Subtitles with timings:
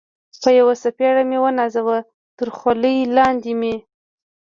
[0.41, 1.97] په یوه څپېړه مې و نازاوه،
[2.37, 3.75] تر خولۍ لاندې مې.